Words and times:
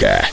Еременко. 0.00 0.27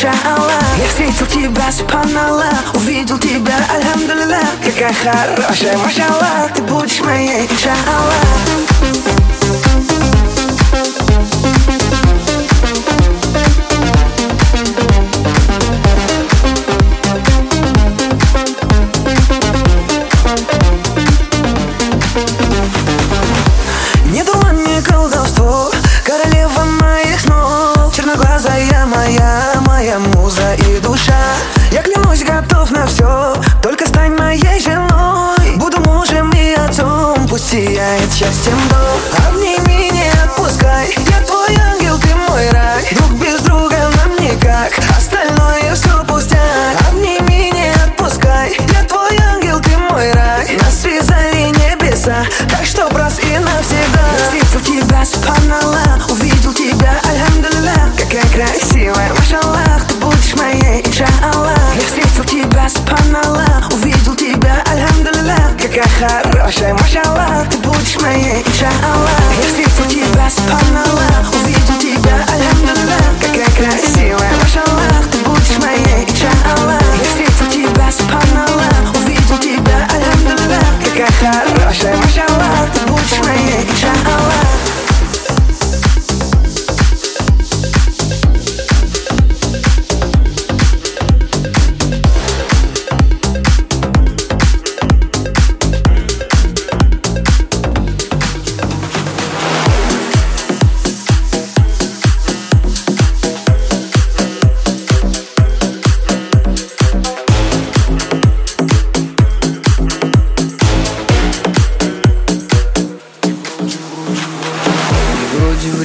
иншалла 0.00 0.52
Я 0.78 0.88
встретил 0.88 1.26
тебя, 1.26 1.70
субханалла 1.70 2.50
Увидел 2.74 3.18
тебя, 3.18 3.54
альхамдулилля 3.74 4.40
Какая 4.64 4.94
хорошая, 4.94 5.76
машалла 5.78 6.48
Ты 6.54 6.62
будешь 6.62 7.00
моей, 7.00 7.46
иншалла. 7.46 8.69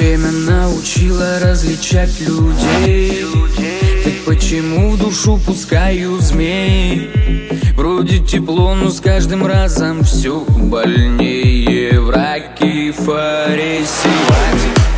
время 0.06 0.32
научило 0.32 1.39
различать 1.39 2.20
людей 2.20 3.26
Так 4.03 4.14
почему 4.26 4.91
в 4.91 4.99
душу 4.99 5.39
пускаю 5.43 6.20
змей? 6.20 7.10
Вроде 7.76 8.20
тепло, 8.20 8.76
но 8.76 8.91
с 8.91 8.99
каждым 8.99 9.45
разом 9.45 10.03
все 10.03 10.45
больнее 10.47 11.99
Враги 11.99 12.91
фарисеи. 12.91 14.12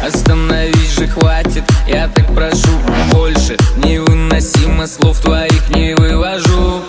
Остановись 0.06 0.96
же, 0.98 1.08
хватит, 1.08 1.64
я 1.88 2.10
так 2.10 2.28
прошу 2.36 2.70
больше 3.14 3.56
Невыносимо 3.78 4.88
слов 4.88 5.22
твоих 5.22 5.70
не 5.70 5.96
вывожу 5.96 6.82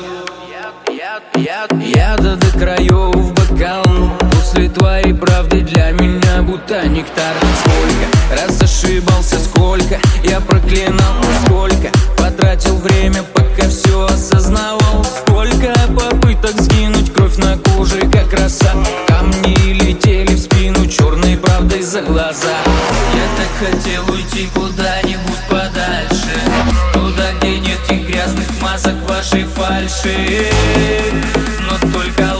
Я, 0.51 0.73
я, 0.93 1.21
я, 1.37 1.69
я 1.95 2.17
до 2.17 2.37
краев 2.59 3.38
после 4.59 4.69
твоей 4.71 5.15
правды 5.15 5.61
для 5.61 5.93
меня 5.93 6.43
будто 6.43 6.87
нектар. 6.89 7.35
Сколько 7.61 8.43
раз 8.43 8.61
ошибался, 8.61 9.39
сколько 9.39 10.01
я 10.25 10.41
проклинал, 10.41 11.15
сколько 11.45 11.91
потратил 12.17 12.77
время, 12.79 13.23
пока 13.35 13.69
все 13.69 14.07
осознавал 14.07 15.05
Сколько 15.05 15.73
попыток 15.97 16.61
сгинуть 16.61 17.13
кровь 17.13 17.37
на 17.37 17.57
коже, 17.59 18.01
как 18.11 18.33
роса. 18.33 18.73
Камни 19.07 19.73
летели 19.73 20.35
в 20.35 20.41
спину 20.41 20.87
черной 20.87 21.37
правдой 21.37 21.83
за 21.83 22.03
глаза. 22.03 22.59
Я 23.15 23.29
так 23.37 23.71
хотел 23.71 24.03
уйти 24.13 24.49
куда-нибудь 24.55 25.43
подальше 25.49 26.41
Туда, 26.93 27.33
где 27.39 27.61
нет 27.61 27.79
и 27.91 27.95
грязных 27.95 28.49
масок 28.61 28.97
вашей 29.09 29.45
фальши. 29.45 30.51
Но 31.61 31.93
только 31.93 32.38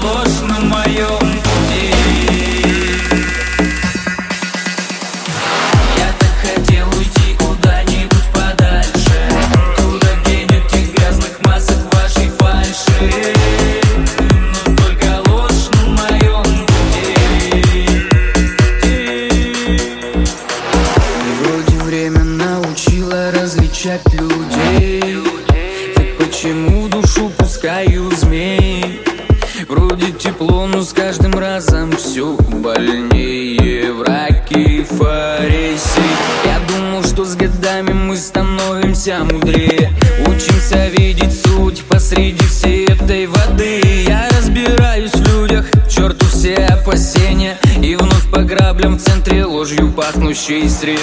окружающей 50.39 50.69
среды. 50.69 51.01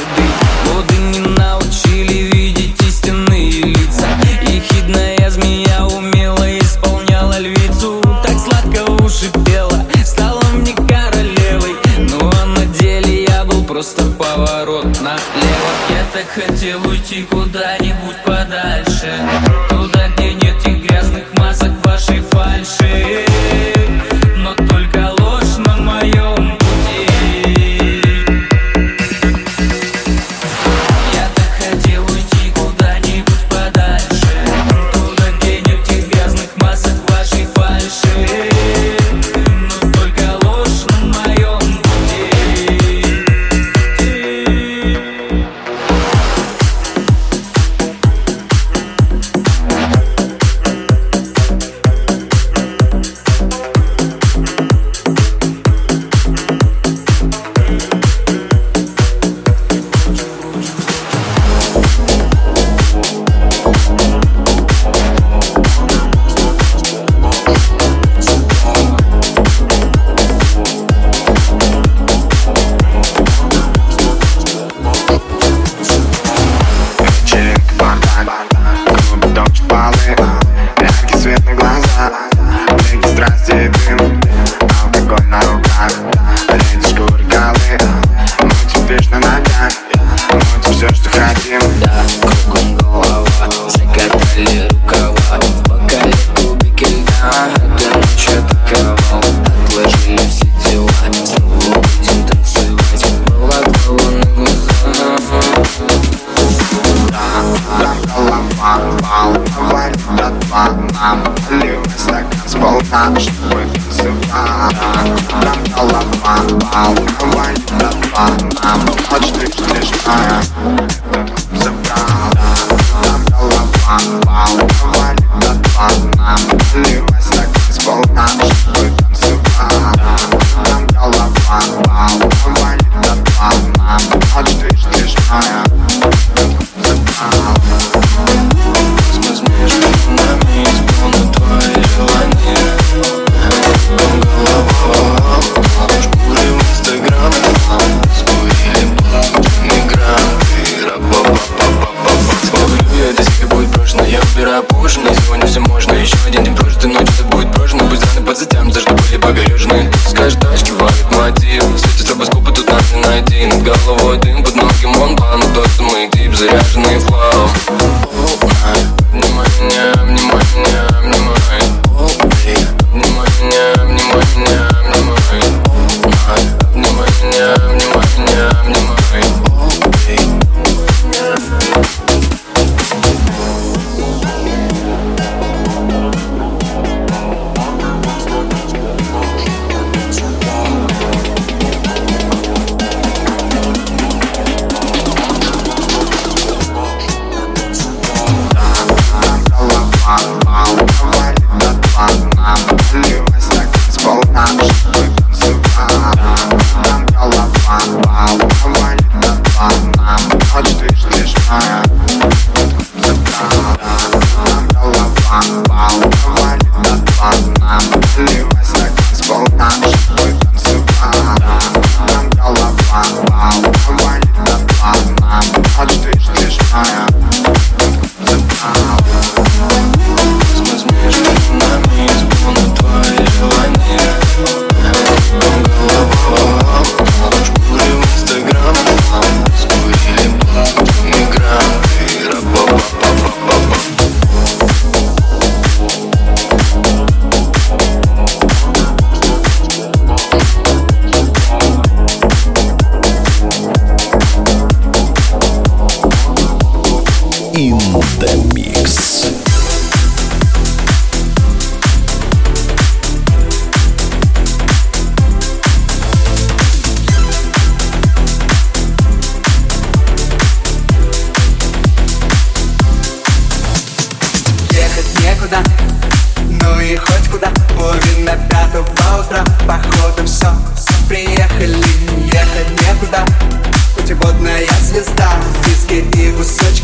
Годы 0.73 0.97
не 0.97 1.34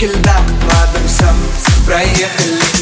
كل 0.01 0.21
دم 0.21 0.45
ما 0.67 0.93
بنسم 0.95 1.35
بريح 1.87 2.35
اللي 2.45 2.80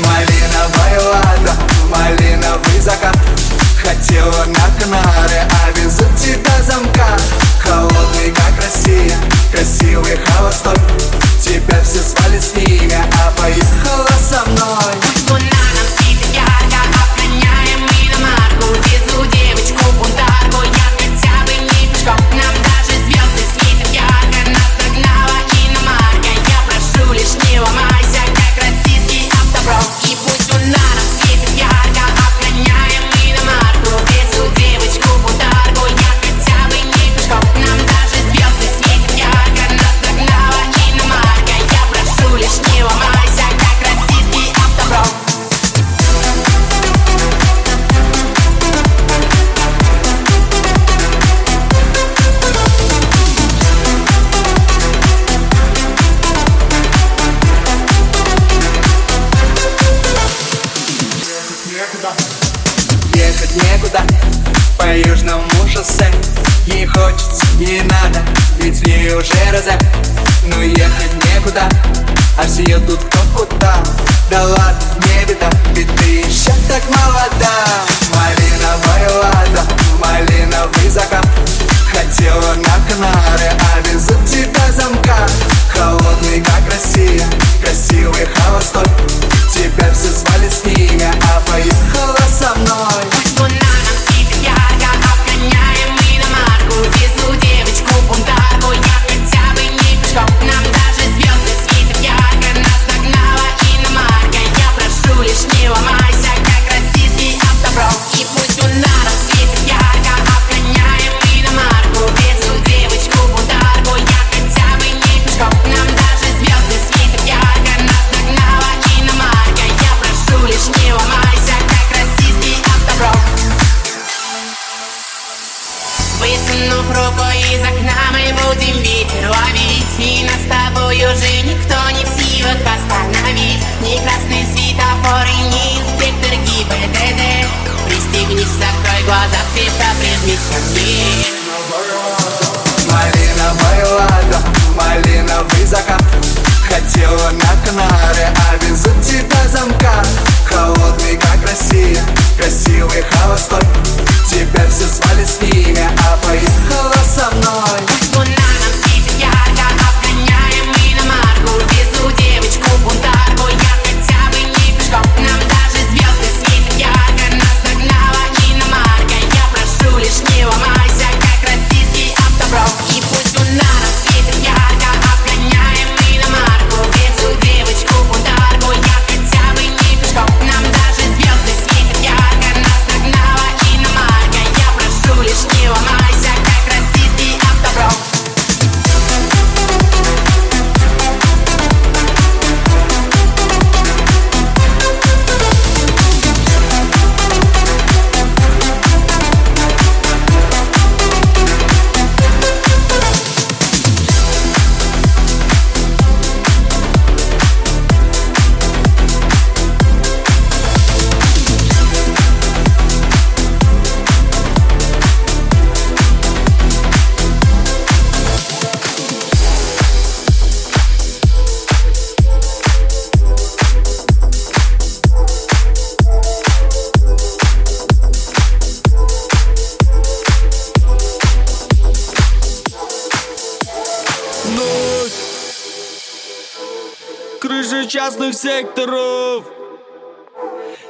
частных 238.20 238.34
секторов 238.36 239.46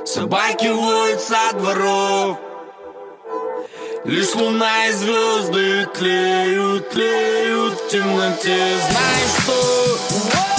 Собаки 0.05 0.67
воют 0.67 1.21
со 1.21 1.53
дворов 1.53 2.38
Лишь 4.05 4.34
луна 4.36 4.88
и 4.88 4.91
звезды 4.93 5.88
тлеют, 5.93 6.89
тлеют 6.89 7.73
в 7.73 7.89
темноте 7.89 8.77
Знаешь 8.89 9.43
что? 9.43 10.59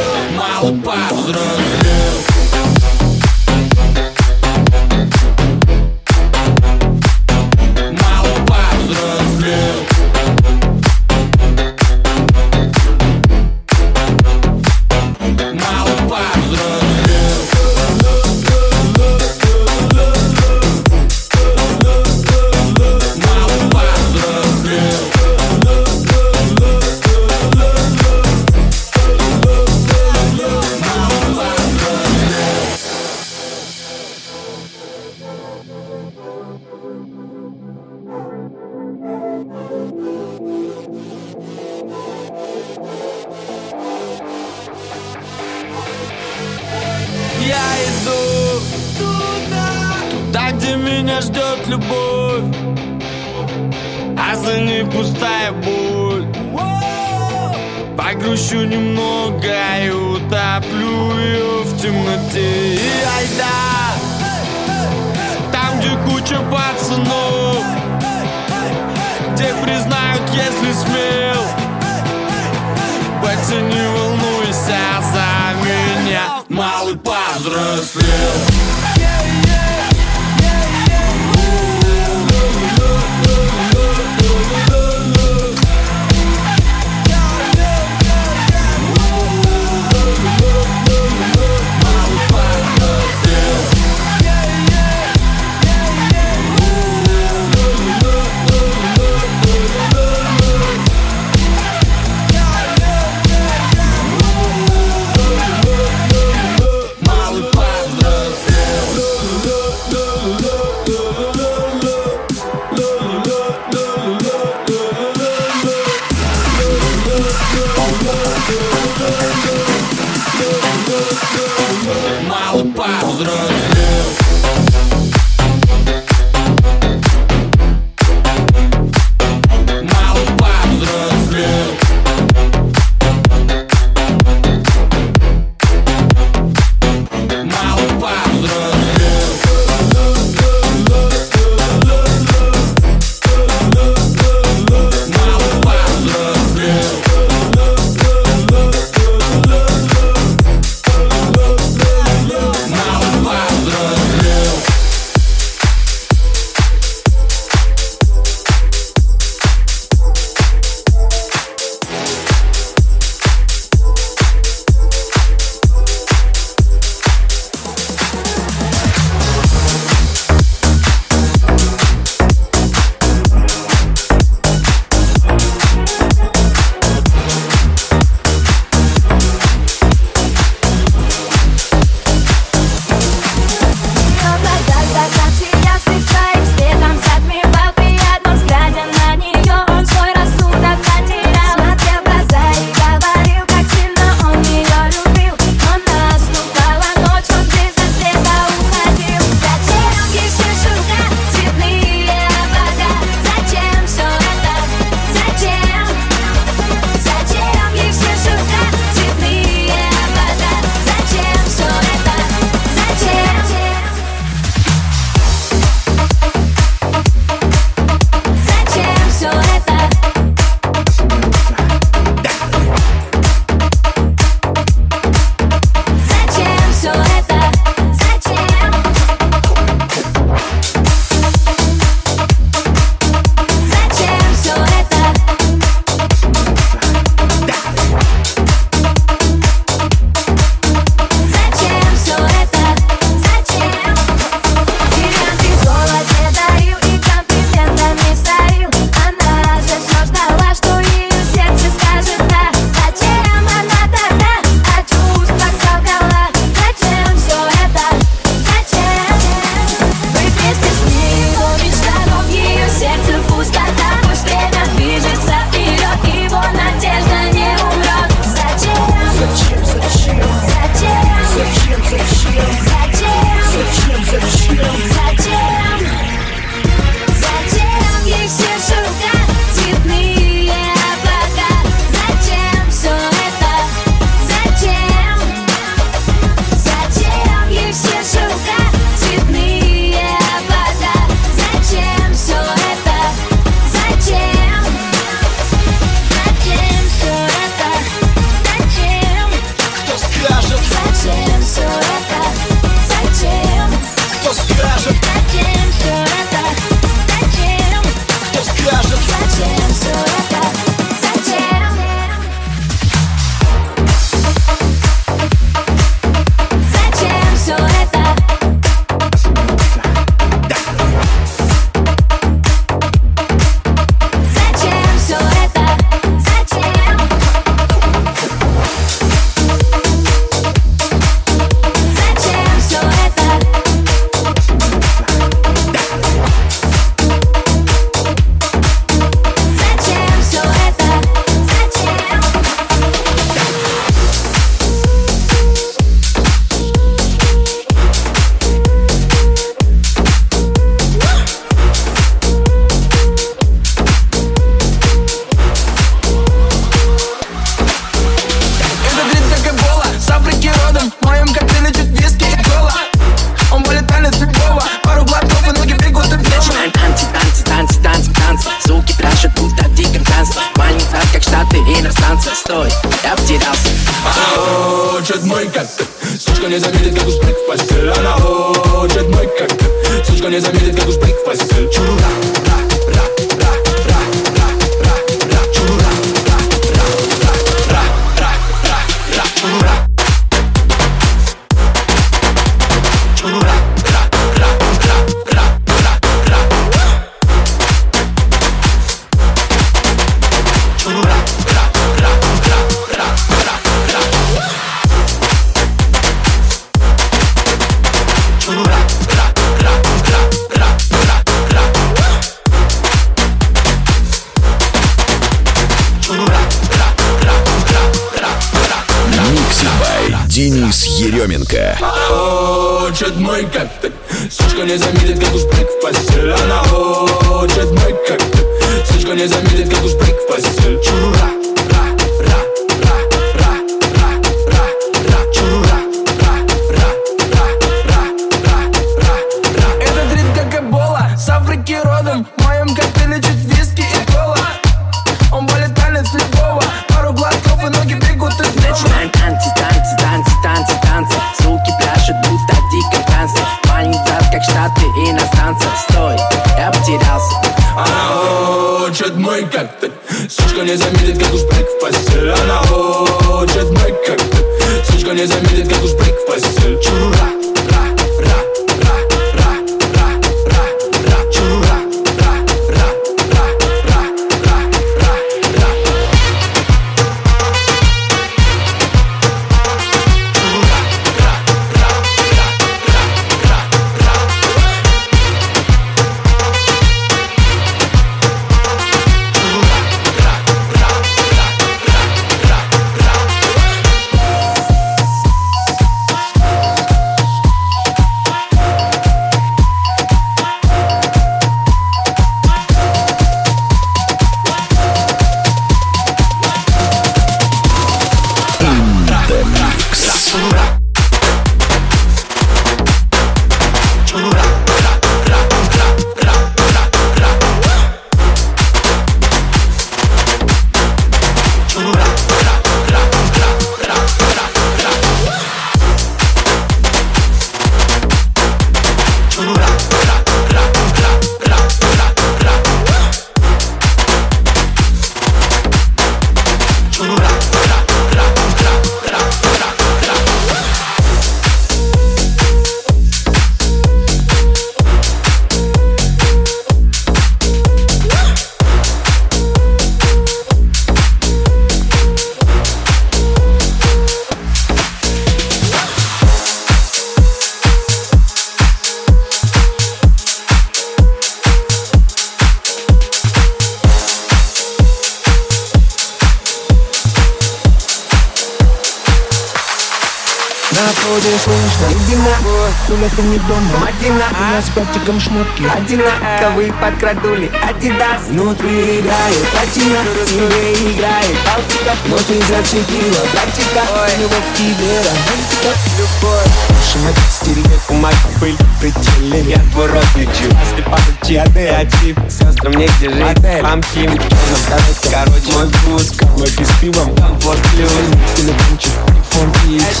Подкрадули 577.08 577.50
Адидас. 577.66 578.28
Внутри 578.28 579.00
играет 579.00 579.48
платина 579.50 580.00
Тебе 580.26 580.92
играет 580.92 581.36
Балтика. 581.46 581.96
Но 582.06 582.16
ты 582.18 582.38
зацепила 582.40 583.24
практика 583.32 583.80
Любовь 584.18 584.44
тебе 584.54 584.98
романтика. 584.98 585.78
Любовь. 585.96 586.48
Шумать 586.92 587.14
стереет 587.30 587.80
бумага 587.88 588.14
пыль 588.40 588.56
Пределе 588.80 589.52
я 589.52 589.58
твой 589.72 589.88
лечу 590.16 590.54
Если 590.66 590.82
падать 590.82 591.26
чья-то 591.26 591.80
отчип 591.80 592.18
Сестрам 592.28 592.74
негде 592.74 593.08
жить. 593.08 593.62
Мамки 593.62 594.06
в 594.06 594.14
черном 594.14 594.94
Короче, 595.10 595.52
мой 595.54 595.68
вкус 595.68 596.12
Кофе 596.36 596.64
с 596.64 596.80
пивом 596.80 597.16
Комфорт 597.16 597.60
плюс. 597.74 597.90
Телефончик 598.36 599.07
for 599.38 599.46
peace 599.62 600.00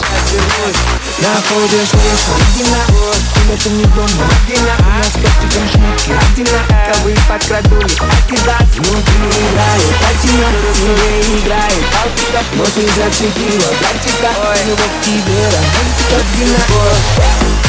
Now 1.22 1.38
for 1.46 1.62
the 1.70 1.80
swords 1.86 2.22
for 2.26 2.38
Idina 2.42 2.82
Give 3.34 3.46
me 3.46 3.56
some 3.62 3.76
new 3.78 3.88
bomb 3.94 4.10
Idina 4.10 4.74
I'm 4.82 4.98
not 4.98 5.10
supposed 5.14 5.38
to 5.38 5.46
come 5.54 5.68
shoot 5.70 6.00
you 6.10 6.16
Idina 6.18 6.58
Как 6.66 6.98
бы 7.06 7.14
под 7.28 7.42
крадули 7.46 7.86
Idina 7.86 8.56
Ну 8.82 8.90
ты 9.06 9.14
не 9.22 9.30
играешь 9.46 9.94
Idina 10.10 10.48
Ты 10.74 10.90
не 10.98 11.38
играешь 11.38 11.86
Но 12.54 12.64
ты 12.64 12.82
зацепила 12.98 13.70
Идина 13.94 14.30
Ты 14.42 14.64
не 14.66 14.74
вот 14.74 14.92
тебе 15.04 15.46
Идина 16.18 16.58
Идина 16.58 17.67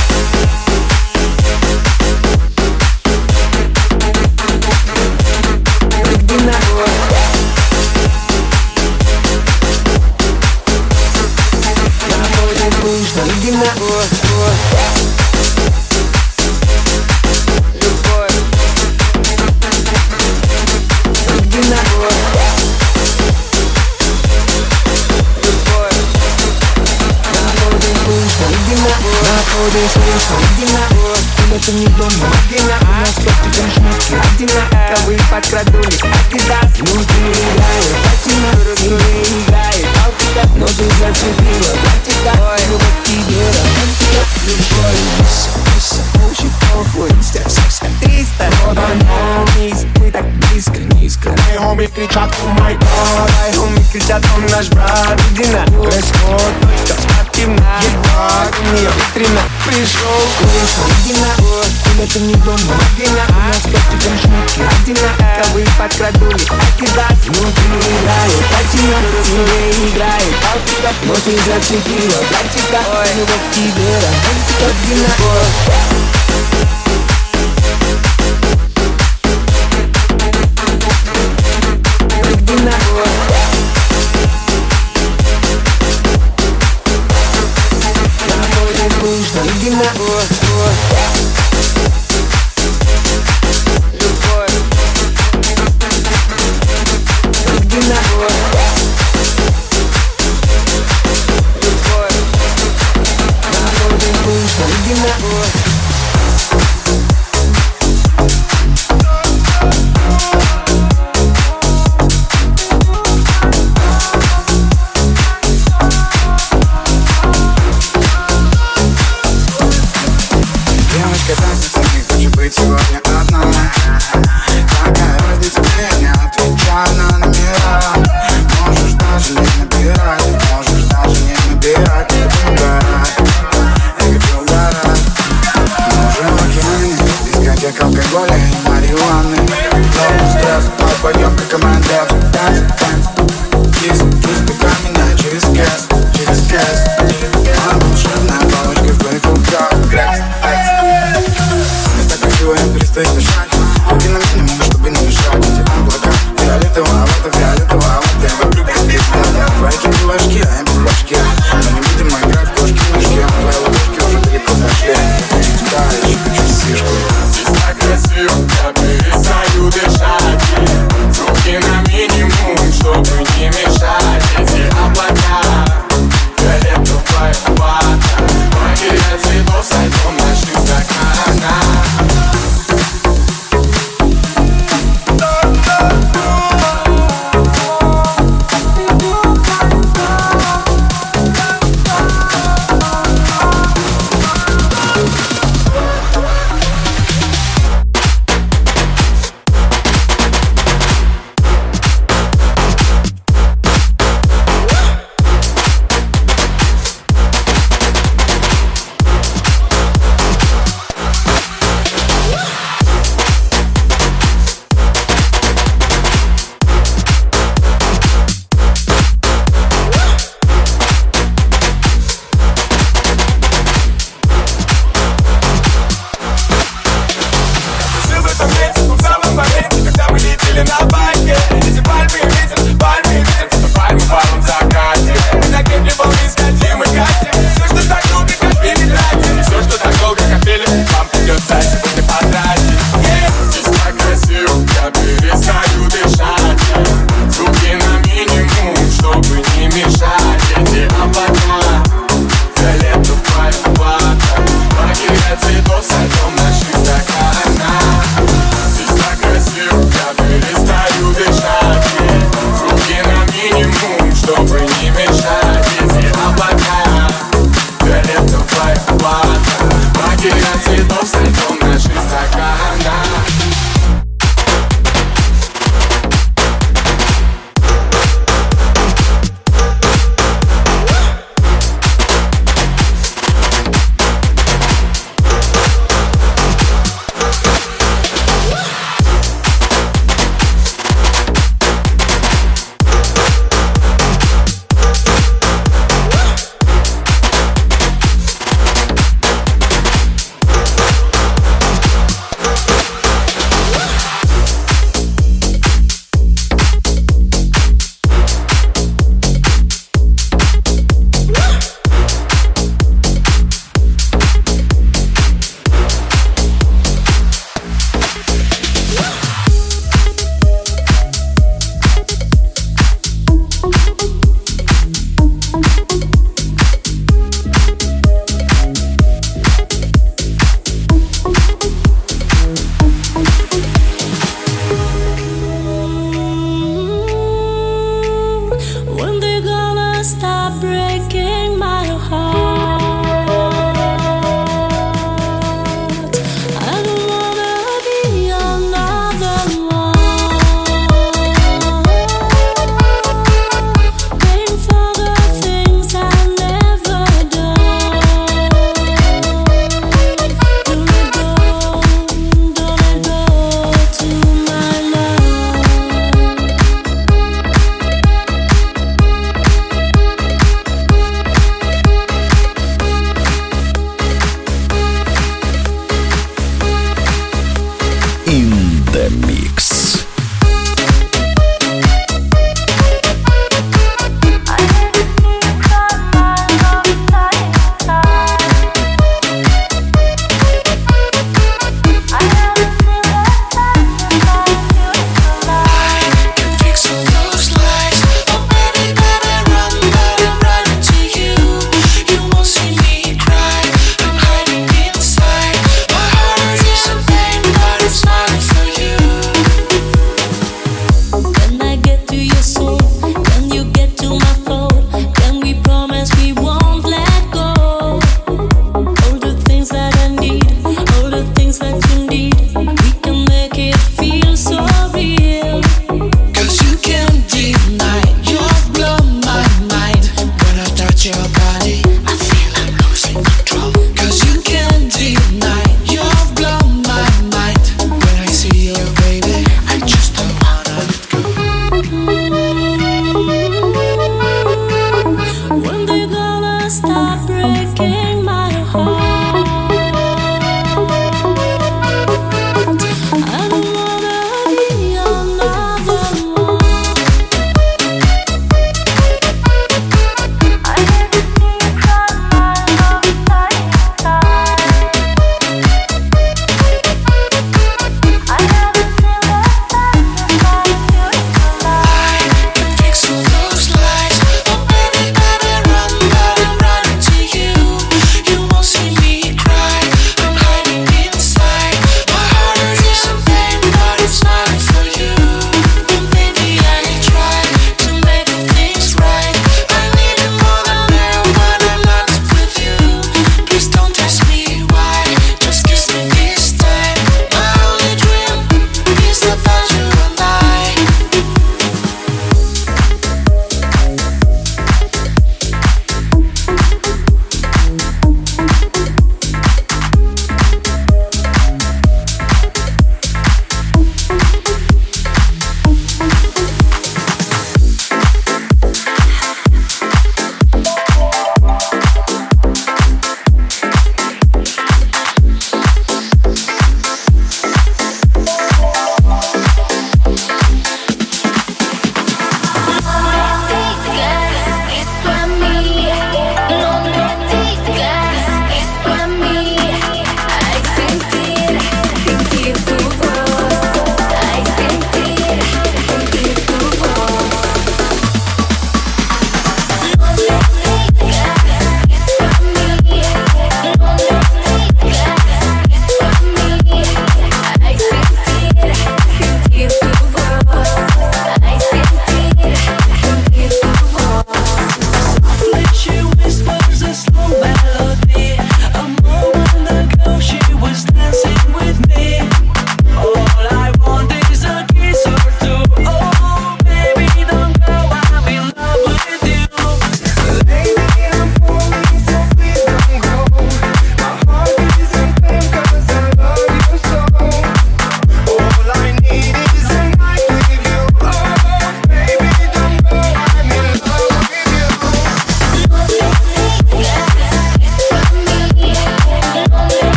Мои 51.80 51.88
кричат, 51.88 52.30
о 52.44 52.60
май 52.60 52.76
гад, 52.76 53.32
ай, 53.46 53.54
хоми 53.54 53.82
кричат, 53.90 54.22
он 54.36 54.46
наш 54.52 54.68
брат, 54.68 55.18
иди 55.32 55.46
на 55.46 55.64
Происходит, 55.82 56.54
что 56.84 57.09
темна 57.40 57.80
Едва 57.82 58.48
ко 58.52 58.62
мне 58.62 58.90
пришел 59.66 60.22
Куришь 60.38 60.78
Родина 60.84 61.32
Или 61.94 62.06
ты 62.08 62.20
не 62.20 62.36
дом, 62.36 62.58
Родина 62.58 63.24
У 63.30 63.48
нас 63.48 63.62
костиком 63.64 64.18
шмутки 64.20 64.60
Родина 64.60 65.10
Ковы 65.42 65.66
подкрадули 65.78 66.40
Кидать 66.78 67.26
внутри 67.26 67.80
играет 67.80 68.44
Картина 68.52 68.98
Не 69.30 69.90
играет 69.90 70.34
Картина 70.42 70.92
Мощь 71.06 71.26
не 71.26 71.38
зацепила 71.38 72.20
Картина 72.30 72.80
Любовь 73.16 73.48
тебе 73.54 74.00
Родина 74.60 75.10
Родина 75.16 76.19
nothing 89.72 90.09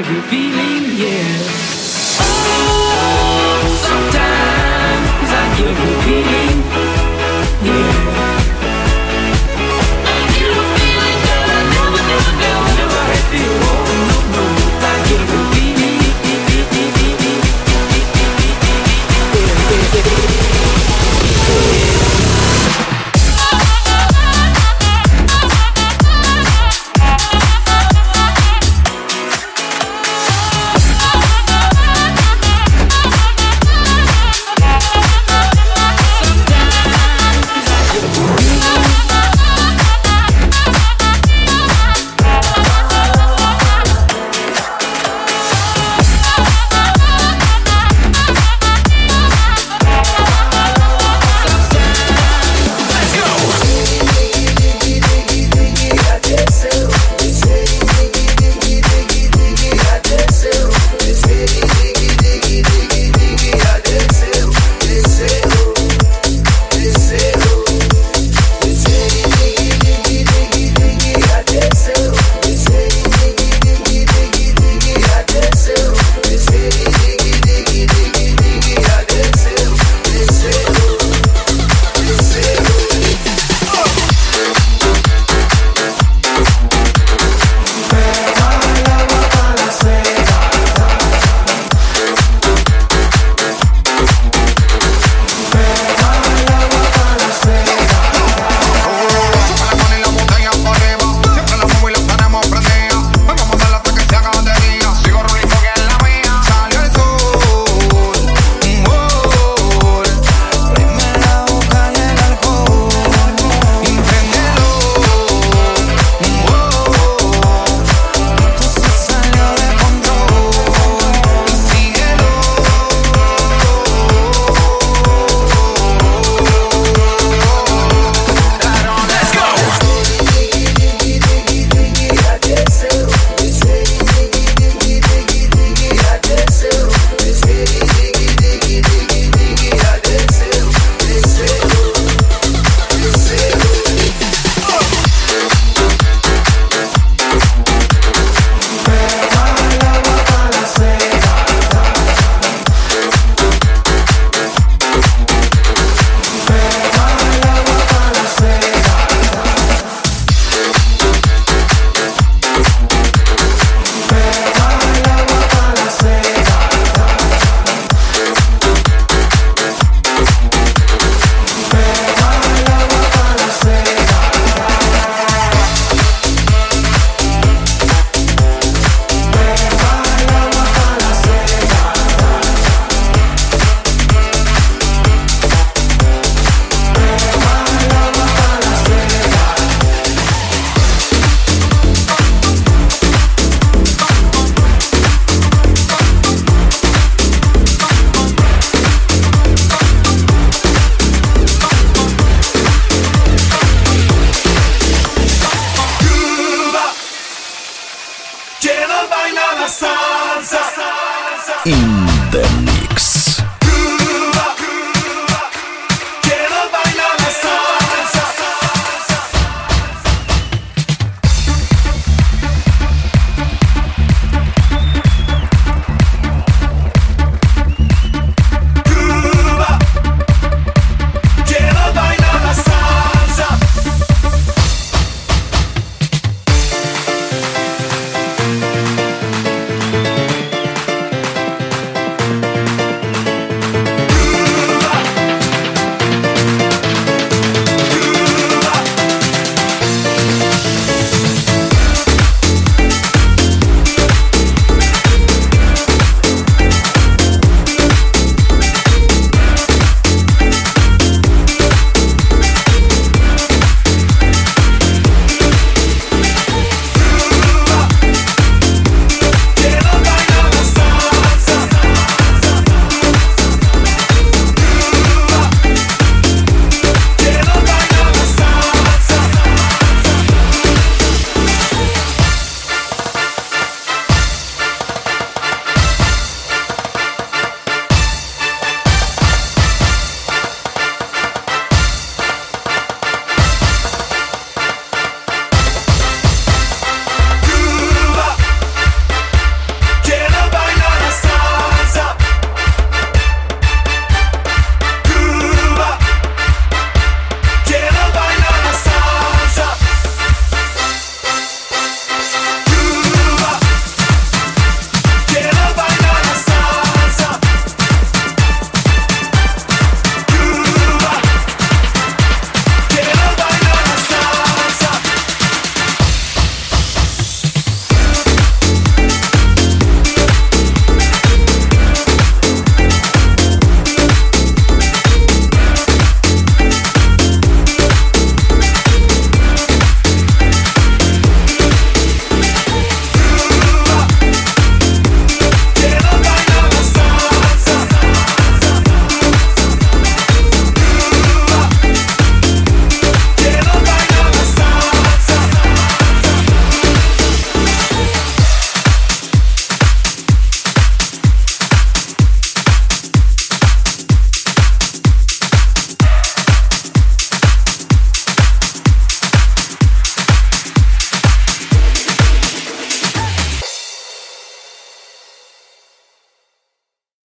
a 0.00 0.02
good 0.02 0.24
feeling, 0.24 0.96
yeah. 0.96 1.46
Oh. 2.20 3.49